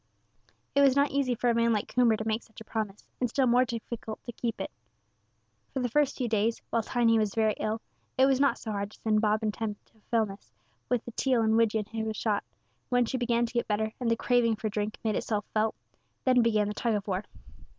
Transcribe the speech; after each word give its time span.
It 0.73 0.81
was 0.81 0.95
not 0.95 1.11
easy 1.11 1.35
for 1.35 1.51
a 1.51 1.53
man 1.53 1.71
like 1.71 1.85
Coomber 1.93 2.17
to 2.17 2.27
make 2.27 2.41
such 2.41 2.59
a 2.59 2.63
promise, 2.65 3.07
and 3.19 3.29
still 3.29 3.45
more 3.45 3.65
difficult 3.65 4.19
to 4.23 4.31
keep 4.31 4.59
it. 4.59 4.71
For 5.71 5.79
the 5.79 5.89
first 5.89 6.17
few 6.17 6.27
days, 6.27 6.59
while 6.71 6.81
Tiny 6.81 7.19
was 7.19 7.35
very 7.35 7.53
ill, 7.59 7.81
it 8.17 8.25
was 8.25 8.39
not 8.39 8.57
so 8.57 8.71
hard 8.71 8.89
to 8.89 8.99
send 9.01 9.21
Bob 9.21 9.43
and 9.43 9.53
Tom 9.53 9.75
to 9.75 9.99
Fellness, 10.11 10.53
with 10.89 11.05
the 11.05 11.11
teal 11.11 11.43
and 11.43 11.55
widgeon 11.55 11.85
he 11.85 11.99
had 11.99 12.15
shot; 12.15 12.43
but 12.89 12.95
when 12.95 13.05
she 13.05 13.19
began 13.19 13.45
to 13.45 13.53
get 13.53 13.67
better, 13.67 13.93
and 13.99 14.09
the 14.09 14.15
craving 14.17 14.55
for 14.55 14.69
the 14.69 14.71
drink 14.71 14.97
made 15.03 15.15
itself 15.15 15.45
felt, 15.53 15.75
then 16.23 16.41
began 16.41 16.67
the 16.67 16.73
tug 16.73 16.95
of 16.95 17.07
war. 17.07 17.23